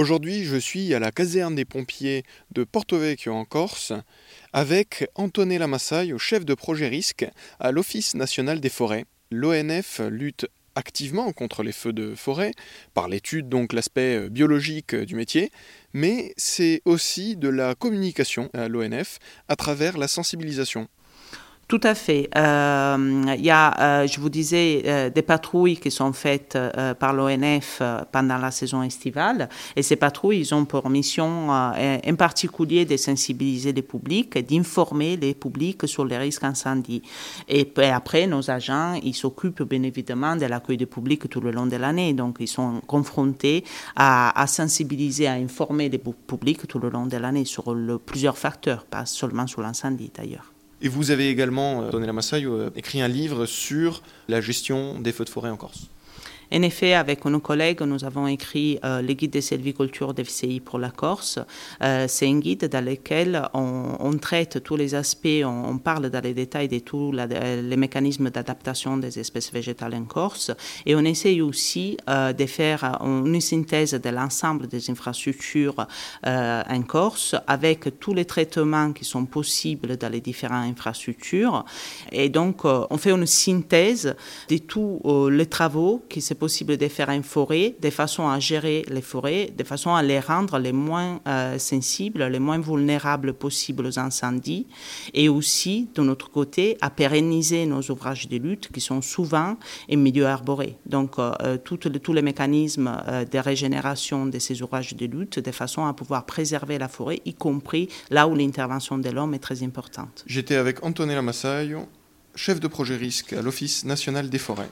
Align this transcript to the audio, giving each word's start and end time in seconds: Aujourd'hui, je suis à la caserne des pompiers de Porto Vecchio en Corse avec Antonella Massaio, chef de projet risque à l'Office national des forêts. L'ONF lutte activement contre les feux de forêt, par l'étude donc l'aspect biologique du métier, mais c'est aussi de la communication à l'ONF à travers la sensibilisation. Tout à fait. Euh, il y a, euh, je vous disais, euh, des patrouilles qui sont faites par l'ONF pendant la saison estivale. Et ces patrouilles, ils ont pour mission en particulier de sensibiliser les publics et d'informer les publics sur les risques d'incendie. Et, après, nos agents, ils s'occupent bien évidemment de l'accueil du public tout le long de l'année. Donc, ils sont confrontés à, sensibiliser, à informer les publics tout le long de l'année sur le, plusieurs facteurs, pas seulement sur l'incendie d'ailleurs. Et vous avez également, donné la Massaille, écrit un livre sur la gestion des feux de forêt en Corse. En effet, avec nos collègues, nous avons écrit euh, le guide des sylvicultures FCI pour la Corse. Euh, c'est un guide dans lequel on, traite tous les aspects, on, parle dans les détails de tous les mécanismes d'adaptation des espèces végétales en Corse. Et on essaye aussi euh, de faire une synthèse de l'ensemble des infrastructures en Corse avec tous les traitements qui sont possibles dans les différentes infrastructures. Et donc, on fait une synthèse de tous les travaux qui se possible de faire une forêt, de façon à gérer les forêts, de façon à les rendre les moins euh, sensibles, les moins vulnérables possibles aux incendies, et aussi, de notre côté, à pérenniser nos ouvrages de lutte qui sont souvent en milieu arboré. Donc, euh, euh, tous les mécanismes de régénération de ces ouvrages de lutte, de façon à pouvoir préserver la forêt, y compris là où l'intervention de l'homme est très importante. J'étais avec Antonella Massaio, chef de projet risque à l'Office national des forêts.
Aujourd'hui, 0.00 0.44
je 0.44 0.56
suis 0.56 0.94
à 0.94 0.98
la 0.98 1.12
caserne 1.12 1.54
des 1.54 1.66
pompiers 1.66 2.22
de 2.52 2.64
Porto 2.64 2.96
Vecchio 2.96 3.34
en 3.34 3.44
Corse 3.44 3.92
avec 4.54 5.06
Antonella 5.14 5.66
Massaio, 5.66 6.16
chef 6.16 6.46
de 6.46 6.54
projet 6.54 6.88
risque 6.88 7.26
à 7.58 7.70
l'Office 7.70 8.14
national 8.14 8.60
des 8.60 8.70
forêts. 8.70 9.04
L'ONF 9.30 10.00
lutte 10.08 10.46
activement 10.74 11.30
contre 11.34 11.62
les 11.62 11.72
feux 11.72 11.92
de 11.92 12.14
forêt, 12.14 12.52
par 12.94 13.08
l'étude 13.08 13.50
donc 13.50 13.74
l'aspect 13.74 14.30
biologique 14.30 14.94
du 14.94 15.16
métier, 15.16 15.50
mais 15.92 16.32
c'est 16.38 16.80
aussi 16.86 17.36
de 17.36 17.50
la 17.50 17.74
communication 17.74 18.48
à 18.54 18.68
l'ONF 18.68 19.18
à 19.48 19.56
travers 19.56 19.98
la 19.98 20.08
sensibilisation. 20.08 20.88
Tout 21.70 21.80
à 21.84 21.94
fait. 21.94 22.28
Euh, 22.36 23.24
il 23.38 23.44
y 23.44 23.50
a, 23.50 24.02
euh, 24.02 24.06
je 24.08 24.18
vous 24.18 24.28
disais, 24.28 24.82
euh, 24.86 25.08
des 25.08 25.22
patrouilles 25.22 25.76
qui 25.76 25.92
sont 25.92 26.12
faites 26.12 26.58
par 26.98 27.12
l'ONF 27.12 27.80
pendant 28.10 28.38
la 28.38 28.50
saison 28.50 28.82
estivale. 28.82 29.48
Et 29.76 29.82
ces 29.84 29.94
patrouilles, 29.94 30.40
ils 30.40 30.52
ont 30.52 30.64
pour 30.64 30.90
mission 30.90 31.48
en 31.48 32.16
particulier 32.18 32.86
de 32.86 32.96
sensibiliser 32.96 33.72
les 33.72 33.82
publics 33.82 34.34
et 34.34 34.42
d'informer 34.42 35.16
les 35.16 35.32
publics 35.32 35.86
sur 35.86 36.04
les 36.04 36.18
risques 36.18 36.42
d'incendie. 36.42 37.02
Et, 37.48 37.72
après, 37.92 38.26
nos 38.26 38.50
agents, 38.50 38.98
ils 39.04 39.14
s'occupent 39.14 39.62
bien 39.62 39.84
évidemment 39.84 40.34
de 40.34 40.46
l'accueil 40.46 40.76
du 40.76 40.88
public 40.88 41.28
tout 41.28 41.40
le 41.40 41.52
long 41.52 41.66
de 41.66 41.76
l'année. 41.76 42.14
Donc, 42.14 42.38
ils 42.40 42.48
sont 42.48 42.80
confrontés 42.88 43.62
à, 43.94 44.44
sensibiliser, 44.48 45.28
à 45.28 45.34
informer 45.34 45.88
les 45.88 45.98
publics 45.98 46.66
tout 46.66 46.80
le 46.80 46.88
long 46.88 47.06
de 47.06 47.16
l'année 47.16 47.44
sur 47.44 47.72
le, 47.72 47.96
plusieurs 47.98 48.38
facteurs, 48.38 48.86
pas 48.86 49.06
seulement 49.06 49.46
sur 49.46 49.62
l'incendie 49.62 50.10
d'ailleurs. 50.12 50.50
Et 50.82 50.88
vous 50.88 51.10
avez 51.10 51.28
également, 51.28 51.90
donné 51.90 52.06
la 52.06 52.12
Massaille, 52.12 52.48
écrit 52.74 53.02
un 53.02 53.08
livre 53.08 53.46
sur 53.46 54.02
la 54.28 54.40
gestion 54.40 54.98
des 54.98 55.12
feux 55.12 55.24
de 55.24 55.30
forêt 55.30 55.50
en 55.50 55.56
Corse. 55.56 55.88
En 56.52 56.62
effet, 56.62 56.94
avec 56.94 57.24
nos 57.26 57.38
collègues, 57.38 57.82
nous 57.82 58.04
avons 58.04 58.26
écrit 58.26 58.80
euh, 58.84 59.02
le 59.02 59.12
guide 59.12 59.30
des 59.30 59.40
sylvicultures 59.40 60.12
FCI 60.16 60.58
pour 60.58 60.80
la 60.80 60.90
Corse. 60.90 61.38
Euh, 61.80 62.06
c'est 62.08 62.26
un 62.26 62.40
guide 62.40 62.68
dans 62.68 62.84
lequel 62.84 63.40
on, 63.54 64.18
traite 64.20 64.62
tous 64.64 64.74
les 64.74 64.96
aspects, 64.96 65.44
on, 65.44 65.78
parle 65.78 66.10
dans 66.10 66.20
les 66.20 66.34
détails 66.34 66.66
de 66.66 66.80
tous 66.80 67.12
les 67.12 67.76
mécanismes 67.76 68.30
d'adaptation 68.30 68.96
des 68.96 69.18
espèces 69.18 69.52
végétales 69.52 69.94
en 69.94 70.04
Corse. 70.04 70.50
Et 70.84 70.96
on 70.96 71.04
essaye 71.04 71.40
aussi 71.40 71.96
euh, 72.08 72.32
de 72.32 72.46
faire 72.46 72.98
une 73.00 73.40
synthèse 73.40 73.92
de 73.92 74.10
l'ensemble 74.10 74.66
des 74.66 74.90
infrastructures 74.90 75.86
en 76.24 76.82
Corse 76.82 77.36
avec 77.46 78.00
tous 78.00 78.12
les 78.12 78.24
traitements 78.24 78.92
qui 78.92 79.04
sont 79.04 79.24
possibles 79.24 79.96
dans 79.96 80.10
les 80.10 80.20
différentes 80.20 80.68
infrastructures. 80.68 81.64
Et 82.10 82.28
donc, 82.28 82.64
on 82.64 82.96
fait 82.98 83.12
une 83.12 83.26
synthèse 83.26 84.16
de 84.48 84.58
tous 84.58 85.00
les 85.30 85.46
travaux 85.46 86.02
qui 86.08 86.20
se 86.20 86.34
possible 86.40 86.76
de 86.76 86.88
faire 86.88 87.10
une 87.10 87.22
forêt, 87.22 87.76
de 87.80 87.90
façon 87.90 88.28
à 88.28 88.40
gérer 88.40 88.84
les 88.88 89.02
forêts, 89.02 89.52
de 89.56 89.62
façon 89.62 89.94
à 89.94 90.02
les 90.02 90.18
rendre 90.18 90.58
les 90.58 90.72
moins 90.72 91.20
euh, 91.28 91.58
sensibles, 91.58 92.24
les 92.24 92.40
moins 92.40 92.58
vulnérables 92.58 93.34
possibles 93.34 93.86
aux 93.86 93.98
incendies, 93.98 94.66
et 95.14 95.28
aussi, 95.28 95.88
de 95.94 96.02
notre 96.02 96.30
côté, 96.30 96.76
à 96.80 96.90
pérenniser 96.90 97.66
nos 97.66 97.82
ouvrages 97.92 98.26
de 98.28 98.38
lutte 98.38 98.72
qui 98.72 98.80
sont 98.80 99.02
souvent 99.02 99.56
en 99.92 99.96
milieu 99.96 100.26
arboré. 100.26 100.76
Donc, 100.86 101.18
euh, 101.18 101.32
euh, 101.42 101.58
tous 102.02 102.12
les 102.12 102.22
mécanismes 102.22 102.90
de 103.30 103.38
régénération 103.38 104.26
de 104.26 104.38
ces 104.38 104.62
ouvrages 104.62 104.94
de 104.96 105.06
lutte, 105.06 105.38
de 105.38 105.52
façon 105.52 105.84
à 105.86 105.92
pouvoir 105.92 106.24
préserver 106.24 106.78
la 106.78 106.88
forêt, 106.88 107.20
y 107.24 107.34
compris 107.34 107.88
là 108.10 108.26
où 108.26 108.34
l'intervention 108.34 108.96
de 108.98 109.10
l'homme 109.10 109.34
est 109.34 109.44
très 109.48 109.62
importante. 109.62 110.24
J'étais 110.26 110.56
avec 110.56 110.82
Antonella 110.82 111.22
Massaio, 111.22 111.86
chef 112.34 112.58
de 112.60 112.68
projet 112.68 112.96
risque 112.96 113.34
à 113.34 113.42
l'Office 113.42 113.84
national 113.84 114.30
des 114.30 114.38
forêts. 114.38 114.70